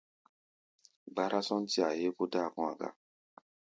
[1.11, 2.89] Gbárá-sɔ́ntí-a héé kó dáa kɔ̧́-a̧ ga.